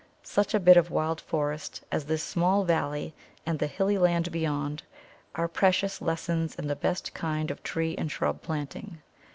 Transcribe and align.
Such 0.23 0.55
a 0.55 0.59
bit 0.59 0.77
of 0.77 0.89
wild 0.89 1.21
forest 1.21 1.83
as 1.91 2.05
this 2.05 2.23
small 2.23 2.63
valley 2.63 3.13
and 3.45 3.59
the 3.59 3.67
hilly 3.67 3.99
land 3.99 4.31
beyond 4.31 4.81
are 5.35 5.47
precious 5.47 6.01
lessons 6.01 6.55
in 6.55 6.65
the 6.67 6.75
best 6.75 7.13
kind 7.13 7.51
of 7.51 7.61
tree 7.61 7.93
and 7.95 8.11
shrub 8.11 8.41
planting. 8.41 9.03